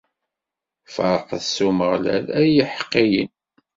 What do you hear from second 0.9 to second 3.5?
Ferḥet s Umeɣlal, ay yiḥeqqiyen!